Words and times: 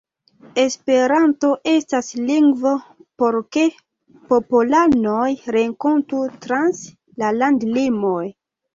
Esperanto 0.61 1.51
estas 1.71 2.09
lingvo 2.31 2.73
por 3.23 3.39
ke 3.57 3.67
popolanoj 4.33 5.29
renkontu 5.61 6.27
trans 6.49 6.85
la 7.23 7.35
landlimoj. 7.41 8.29